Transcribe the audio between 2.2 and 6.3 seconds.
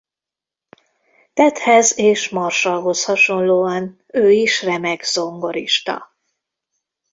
Marshallhoz hasonlóan ő is remek zongorista.